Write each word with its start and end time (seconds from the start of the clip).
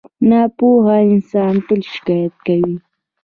•ناپوهه 0.29 0.95
انسان 1.09 1.53
تل 1.67 1.81
شکایت 1.93 2.35
کوي. 2.45 2.75